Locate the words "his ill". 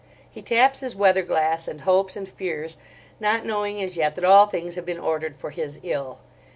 5.51-6.17